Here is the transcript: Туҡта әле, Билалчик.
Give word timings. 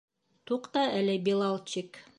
Туҡта 0.51 0.87
әле, 1.01 1.19
Билалчик. 1.29 2.05